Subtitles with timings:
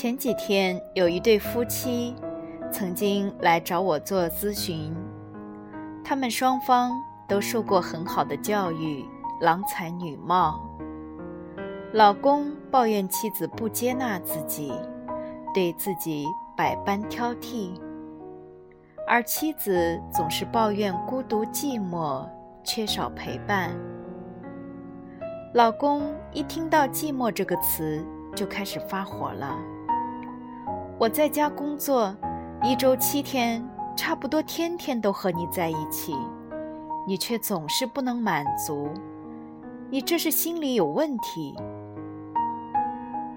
[0.00, 2.14] 前几天有一对夫妻
[2.70, 4.94] 曾经来找我做咨询，
[6.04, 6.92] 他们双方
[7.28, 9.04] 都受过很好的教育，
[9.40, 10.64] 郎才女貌。
[11.92, 14.72] 老公抱怨妻子不接纳自己，
[15.52, 17.72] 对自己百般挑剔，
[19.04, 22.24] 而妻子总是抱怨孤独寂寞，
[22.62, 23.72] 缺少陪伴。
[25.54, 28.06] 老公一听到“寂寞”这个词，
[28.36, 29.58] 就开始发火了。
[31.00, 32.12] 我在家工作，
[32.60, 33.64] 一周七天，
[33.96, 36.12] 差不多天天都和你在一起，
[37.06, 38.90] 你却总是不能满足，
[39.90, 41.54] 你这是心里有问题。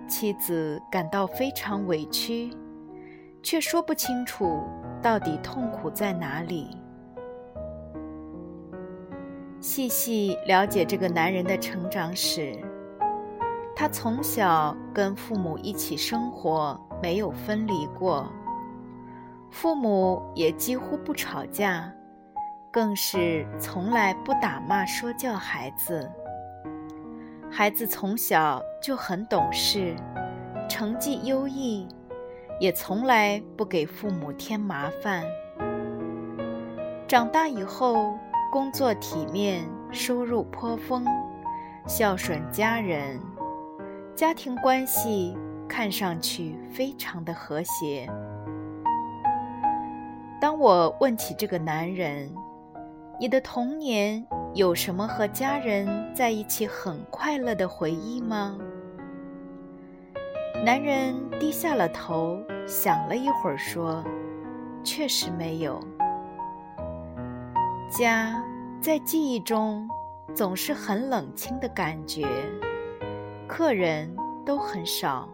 [0.08, 2.50] 妻子感到非常委屈，
[3.44, 4.64] 却说不清楚
[5.00, 6.76] 到底痛苦在哪里。
[9.59, 12.58] 细细了解这个男人的成长史，
[13.75, 16.80] 他从小跟父母一起生活。
[17.03, 18.31] 没有分离过，
[19.50, 21.92] 父母也几乎不吵架，
[22.69, 26.08] 更是从来不打骂说教孩子。
[27.49, 29.95] 孩子从小就很懂事，
[30.69, 31.88] 成绩优异，
[32.59, 35.25] 也从来不给父母添麻烦。
[37.08, 38.14] 长大以后，
[38.52, 41.03] 工作体面，收入颇丰，
[41.88, 43.19] 孝顺家人，
[44.16, 45.38] 家庭关系。
[45.72, 48.06] 看上去非常的和谐。
[50.42, 52.30] 当我问起这个男人
[53.17, 58.58] ：“你的童年有什么和家人在一起很快乐的回忆吗？”
[60.66, 64.04] 男人低下了头，想了一会儿，说
[64.83, 65.80] ：“确实没有。
[67.89, 68.44] 家
[68.82, 69.88] 在记忆中
[70.36, 72.27] 总是很冷清的感觉，
[73.52, 74.10] 客人
[74.45, 75.28] 都很少。”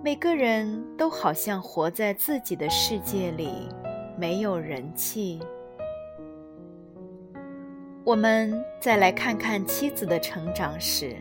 [0.00, 3.68] 每个人都好像活在自己的世界里，
[4.16, 5.40] 没有人气。
[8.04, 11.16] 我们再来看看妻子的成长史。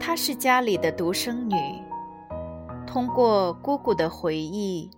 [0.00, 1.54] 她是家里的独生女，
[2.84, 4.90] 通过姑姑的回忆，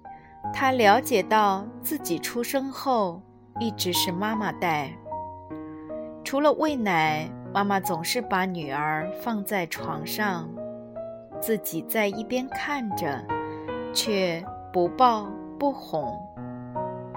[0.55, 3.21] 她了解到自己出生后
[3.61, 4.91] 一直是妈妈带。
[6.25, 10.49] 除了喂奶，妈妈总是把女儿放在床上。
[11.41, 13.21] 自己在一边看着，
[13.93, 14.43] 却
[14.73, 16.17] 不抱不哄，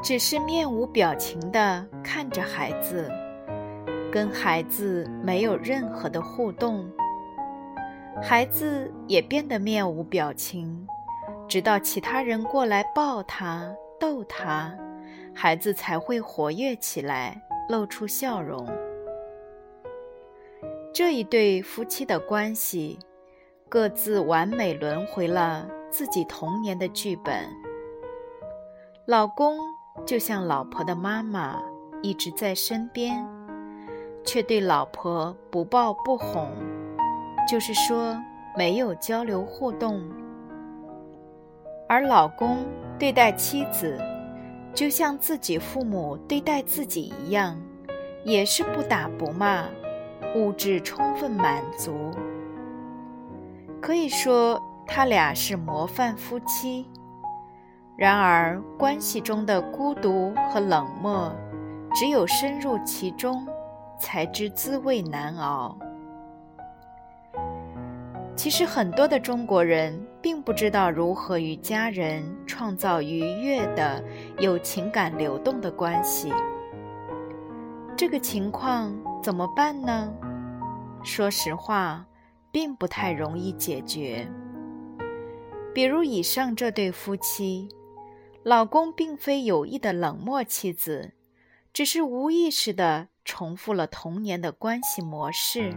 [0.02, 3.10] 只是面无表情地看着孩子，
[4.12, 6.90] 跟孩子没有任何的互动。
[8.22, 10.88] 孩子也变得面无表情，
[11.48, 14.74] 直到其他人过来抱他、逗他，
[15.36, 18.66] 孩子才会活跃起来，露出笑容。
[20.96, 22.98] 这一对夫妻的关系。
[23.68, 27.50] 各自完美轮回了自己童年的剧本。
[29.06, 29.58] 老公
[30.06, 31.62] 就像老婆的妈妈，
[32.02, 33.28] 一直在身边，
[34.24, 36.50] 却对老婆不抱不哄，
[37.46, 38.18] 就是说
[38.56, 40.02] 没有交流互动。
[41.90, 42.66] 而老公
[42.98, 44.00] 对待妻子，
[44.74, 47.62] 就像自己父母对待自己一样，
[48.24, 49.66] 也是不打不骂，
[50.36, 52.12] 物质充分满足。
[53.82, 56.88] 可以说，他俩是模范夫妻。
[57.96, 61.32] 然而，关系中的孤独和冷漠，
[61.94, 63.48] 只有深入其中，
[63.98, 65.78] 才知滋味难熬。
[68.36, 74.04] 其实，很多的中国人并不知道如何与家人创造愉悦的、
[74.40, 76.34] 有情感流动的关系。
[77.96, 78.94] 这个情况
[79.26, 80.14] 怎么办呢？
[81.04, 82.06] 说实话。
[82.52, 84.26] 并不太容易解决。
[85.74, 87.68] 比如以上这对夫妻，
[88.44, 91.12] 老公并非有意的冷漠妻子，
[91.74, 95.76] 只是无意识的重复了童年的关系模式，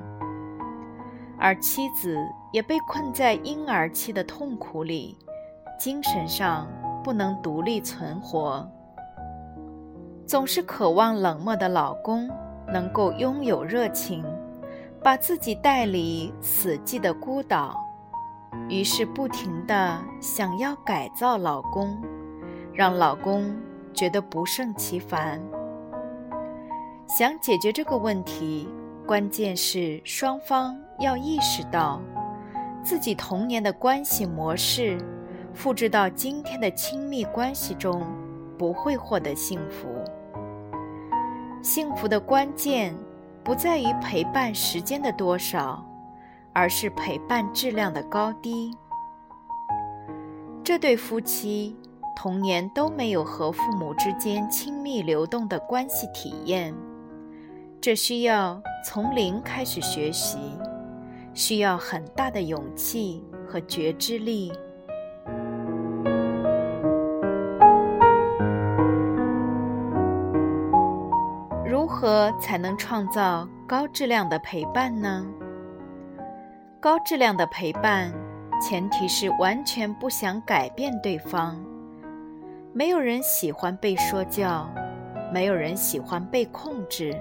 [1.37, 2.17] 而妻子
[2.53, 5.19] 也被困在婴儿期的痛苦里，
[5.81, 6.69] 精神上
[7.03, 8.71] 不能独立存活，
[10.25, 12.31] 总是渴望冷漠的老公
[12.73, 14.25] 能够拥有热情。
[15.01, 17.81] 把自己带离死寂的孤岛，
[18.69, 21.97] 于是不停地想要改造老公，
[22.75, 23.57] 让老公
[23.95, 25.41] 觉得不胜其烦。
[27.07, 28.69] 想解决这个问题，
[29.07, 32.03] 关键是双方要意识到，
[32.83, 34.99] 自己童年的关系模式
[35.55, 38.05] 复制到今天的亲密关系中，
[38.59, 39.98] 不会获得幸福。
[41.63, 42.95] 幸福的关键
[43.45, 45.85] 不在于陪伴时间的多少，
[46.53, 48.77] 而是陪伴质量的高低。
[50.63, 51.77] 这对夫妻
[52.15, 56.75] 童年都没有和父母之间亲密流动的关系体验，
[57.81, 60.39] 这需要从零开始学习，
[61.33, 64.53] 需要很大的勇气和觉知力。
[71.69, 75.27] 如何才能创造高质量的陪伴呢？
[76.81, 78.11] 高质量的陪伴，
[78.59, 81.63] 前提是完全不想改变对方。
[82.73, 84.67] 没有人喜欢被说教，
[85.31, 87.15] 没有人喜欢被控制。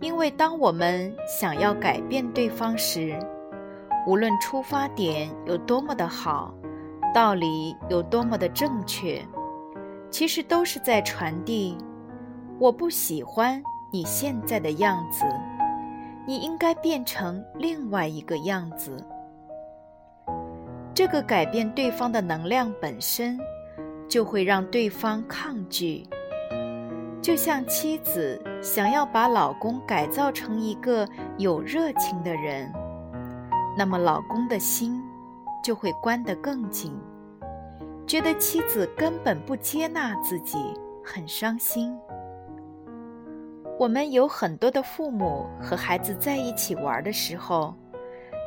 [0.00, 3.14] 因为当我们想要改变对方时，
[4.06, 6.54] 无论出发点有多么的好，
[7.12, 9.22] 道理有多么的正确，
[10.10, 11.76] 其实都是在传递。
[12.58, 15.24] 我不喜欢你现在的样子，
[16.26, 19.04] 你应该变成另外一个样子。
[20.94, 23.38] 这个改变对方的能量本身，
[24.08, 26.06] 就会让对方抗拒。
[27.20, 31.08] 就像妻子想要把老公改造成一个
[31.38, 32.72] 有热情的人，
[33.76, 35.02] 那么老公的心
[35.62, 36.96] 就会关得更紧，
[38.06, 40.58] 觉得妻子根本不接纳自己，
[41.02, 41.98] 很伤心。
[43.76, 47.74] 我们有很多的父母和孩子在一起玩的时候，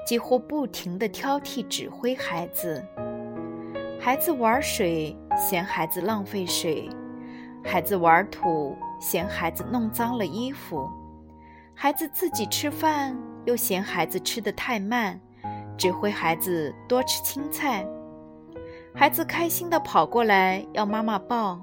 [0.05, 2.81] 几乎不停地挑剔指挥孩子。
[3.99, 6.89] 孩子玩水嫌孩子浪费水，
[7.61, 10.89] 孩子玩土嫌孩子弄脏了衣服，
[11.73, 15.19] 孩子自己吃饭又嫌孩子吃得太慢，
[15.77, 17.85] 指挥孩子多吃青菜。
[18.95, 21.61] 孩子开心地跑过来要妈妈抱，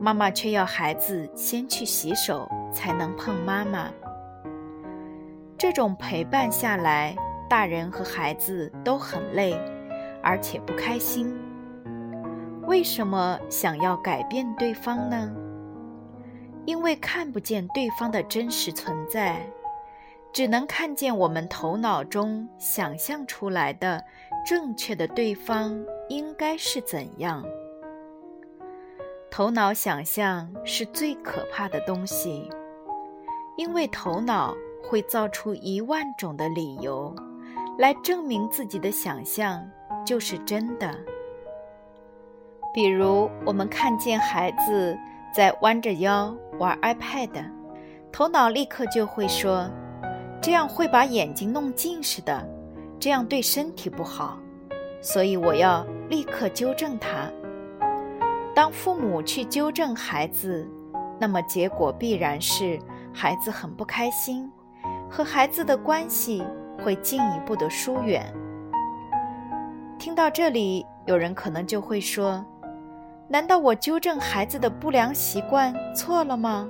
[0.00, 2.48] 妈妈却要孩子先去洗手。
[2.72, 3.90] 才能碰妈妈。
[5.56, 7.16] 这种陪伴下来，
[7.48, 9.58] 大人和孩子都很累，
[10.22, 11.34] 而且不开心。
[12.66, 15.34] 为什么想要改变对方呢？
[16.66, 19.40] 因为看不见对方的真实存在，
[20.32, 24.04] 只能看见我们头脑中想象出来的
[24.46, 27.42] 正确的对方应该是怎样。
[29.30, 32.48] 头脑想象是最可怕的东西。
[33.56, 37.14] 因为头脑会造出一万种的理由，
[37.76, 39.68] 来证明自己的想象
[40.06, 40.94] 就是真的。
[42.72, 44.96] 比如，我们看见孩子
[45.34, 47.50] 在弯着腰玩 iPad，
[48.12, 49.68] 头脑立刻就会说
[50.40, 52.48] ：“这样会把眼睛弄近视的，
[53.00, 54.38] 这样对身体不好。”
[55.02, 57.28] 所以我要立刻纠正他。
[58.58, 60.68] 当父母去纠正孩子，
[61.20, 62.76] 那么结果必然是。
[63.14, 64.50] 孩子很不开心，
[65.08, 66.44] 和孩子的关系
[66.82, 68.34] 会进一步的疏远。
[69.96, 72.44] 听到这里，有人可能就会说
[73.30, 76.68] ：“难道我纠正孩子的不良习惯错了吗？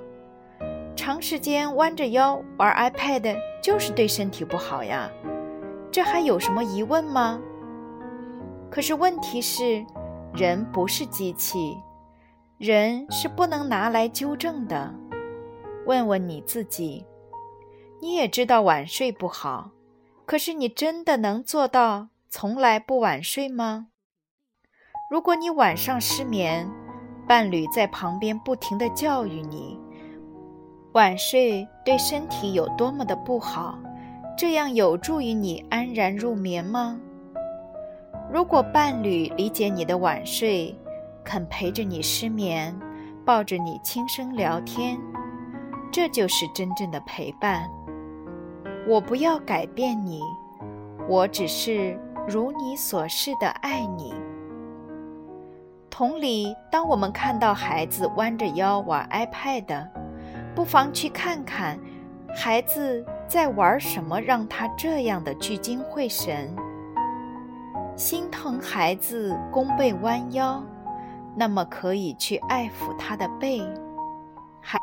[0.94, 5.10] 长时间弯着腰玩 iPad 就是对身体不好呀，
[5.90, 7.40] 这还有什么疑问吗？”
[8.70, 9.84] 可是问题是，
[10.34, 11.76] 人不是机器，
[12.58, 14.94] 人是不能拿来纠正的。
[15.86, 17.04] 问问你自己，
[18.00, 19.70] 你也知道晚睡不好，
[20.26, 23.88] 可是你真的能做到从来不晚睡吗？
[25.10, 26.70] 如果你晚上失眠，
[27.26, 29.80] 伴侣在旁边不停地教育你，
[30.92, 33.78] 晚睡对身体有多么的不好，
[34.36, 37.00] 这样有助于你安然入眠吗？
[38.30, 40.78] 如果伴侣理解你的晚睡，
[41.24, 42.78] 肯陪着你失眠，
[43.24, 44.98] 抱着你轻声聊天。
[45.90, 47.66] 这就是真正的陪伴。
[48.86, 50.20] 我不要改变你，
[51.08, 54.12] 我只是如你所示的爱你。
[55.88, 59.88] 同理，当我们看到孩子弯着腰玩 iPad，
[60.54, 61.78] 不妨去看看
[62.36, 66.54] 孩子在玩什么，让他这样的聚精会神。
[67.98, 70.62] 心疼孩子弓背弯腰，
[71.34, 73.60] 那么可以去爱抚他的背。
[74.60, 74.78] 孩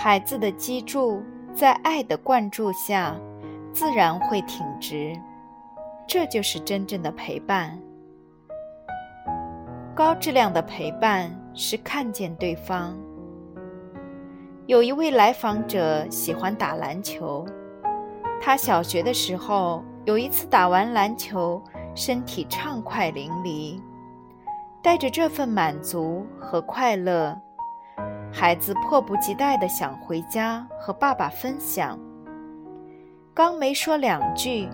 [0.00, 1.20] 孩子的脊柱
[1.52, 3.16] 在爱的灌注下
[3.72, 5.20] 自然会挺直。
[6.06, 7.76] 这就是真正的陪伴。
[9.92, 12.96] 高质量的陪伴是看见对方。
[14.66, 17.44] 有一位来访者喜欢打篮球，
[18.40, 21.60] 他小学的时候有一次打完篮球，
[21.94, 23.80] 身体畅快淋漓，
[24.82, 27.36] 带着这份满足和快乐，
[28.32, 31.98] 孩子迫不及待地想回家和爸爸分享。
[33.34, 34.68] 刚没说两句，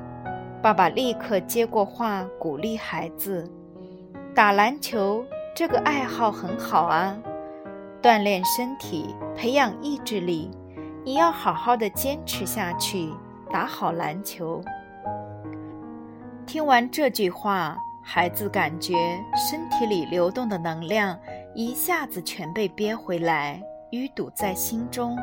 [0.62, 3.50] 爸爸立刻接过话，鼓励孩子。
[4.34, 7.16] 打篮球这个爱好很好啊，
[8.02, 10.50] 锻炼身体，培养意志力，
[11.04, 13.12] 你要好好的坚持下去，
[13.50, 14.60] 打好篮球。
[16.46, 18.94] 听完这句话，孩子感觉
[19.34, 21.18] 身体里流动的能量
[21.54, 23.60] 一下子全被憋回来，
[23.92, 25.18] 淤堵在心中，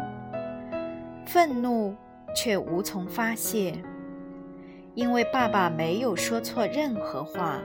[1.25, 1.95] 愤怒
[2.35, 3.73] 却无从发泄，
[4.95, 7.59] 因为爸爸没有说错任何话。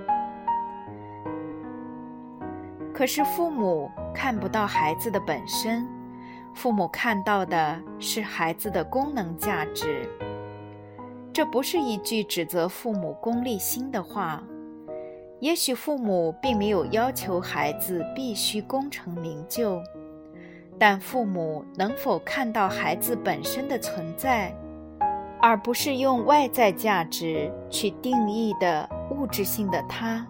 [2.93, 5.89] 可是父母看不到孩子的本身，
[6.55, 10.09] 父母看到的是孩子的功能价值。
[11.37, 14.43] 这不是一句指责父母功利心的话。
[15.39, 19.79] 也许父母并没有要求孩子必须功成名就，
[20.79, 24.51] 但父母能否看到孩子本身的存在，
[25.39, 30.27] 而不是用外在价值去定义的物质性的他，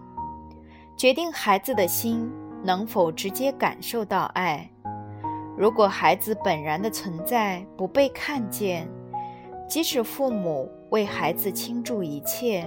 [0.97, 2.29] 决定孩子的心。
[2.63, 4.69] 能否直接感受到爱？
[5.55, 8.89] 如果孩子本然的存在不被看见，
[9.69, 12.65] 即使父母为孩子倾注一切，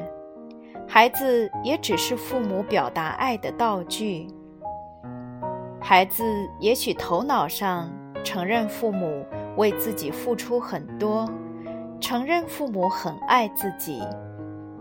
[0.87, 4.27] 孩子也只是父母表达爱的道具。
[5.81, 6.23] 孩子
[6.59, 7.91] 也许头脑上
[8.23, 9.25] 承认父母
[9.57, 11.29] 为自己付出很多，
[12.01, 14.03] 承认父母很爱自己，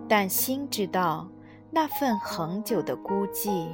[0.07, 1.27] 但心知道
[1.71, 3.69] 那份恒久的孤寂。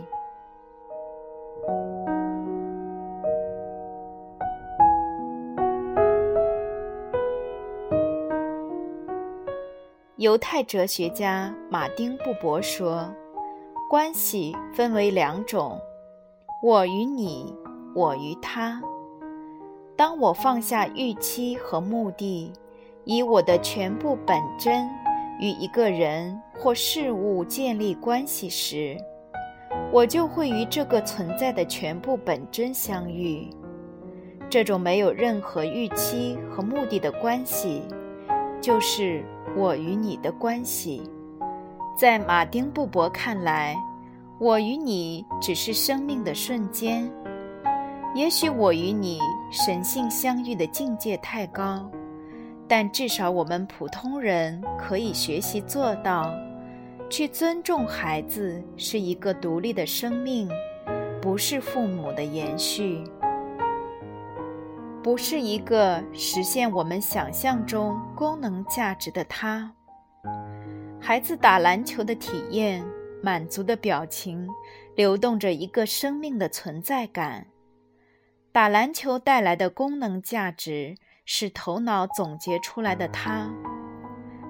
[10.25, 13.13] 犹太哲学家马丁·布伯说
[13.87, 15.79] ：“关系分为两种，
[16.63, 17.53] 我与你，
[17.93, 18.81] 我与他。
[19.95, 22.51] 当我放下预期和目的，
[23.03, 24.89] 以我的全部本真
[25.39, 28.97] 与一个人或事物建立关系时，
[29.91, 33.47] 我就会与这个存在的全部本真相遇。
[34.49, 37.83] 这种没有任何预期和目的的关系，
[38.59, 39.23] 就是。”
[39.55, 41.01] 我与你的关系，
[41.97, 43.73] 在马丁·布伯看来，
[44.37, 47.09] 我与你只是生命的瞬间。
[48.13, 49.19] 也许我与你
[49.51, 51.89] 神性相遇的境界太高，
[52.67, 56.33] 但至少我们普通人可以学习做到：
[57.09, 60.49] 去尊重孩子是一个独立的生命，
[61.21, 63.01] 不是父母的延续。
[65.05, 69.71] 不是一个实现我们想象中功能价值的他。
[70.99, 72.83] 孩子打篮球的体验，
[73.21, 74.49] 满足的表情，
[74.95, 77.45] 流动着一个生命的存在感。
[78.51, 83.47] 打篮球带来的功能价值是头脑总结出来的他，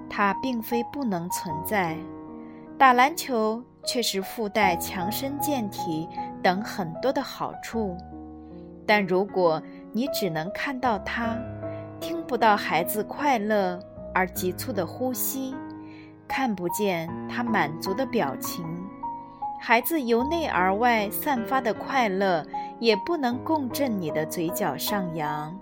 [0.08, 1.98] 它并非不能存在。
[2.78, 6.08] 打篮球确实附带强身健体
[6.42, 7.94] 等很多的好处，
[8.86, 9.62] 但如果。
[9.96, 11.38] 你只能看到他，
[12.00, 13.80] 听不到孩子快乐
[14.12, 15.56] 而急促的呼吸，
[16.28, 18.62] 看不见他满足的表情，
[19.58, 22.44] 孩子由内而外散发的快乐
[22.78, 25.58] 也不能共振你的嘴角上扬。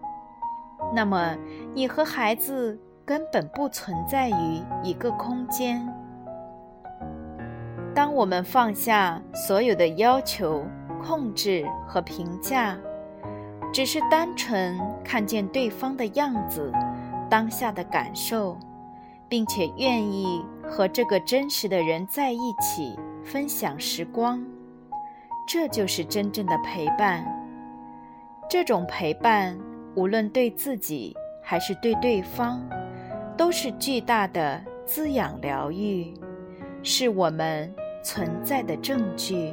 [0.93, 1.37] 那么，
[1.73, 5.89] 你和孩子根本不存在于一个空间。
[7.95, 10.67] 当我们放下所有的要求、
[11.01, 12.77] 控制和评价。
[13.75, 16.71] 只是单纯看见对方的样子，
[17.29, 18.57] 当下的感受，
[19.29, 24.41] 并且愿意和这个真实的人在一起分享时光，
[25.49, 27.27] 这就是真正的陪伴。
[28.49, 29.59] 这种陪伴，
[29.97, 31.13] 无论对自己
[31.43, 32.65] 还是对对方，
[33.37, 36.15] 都是巨大的滋养疗愈，
[36.85, 39.53] 是我们存在的证据。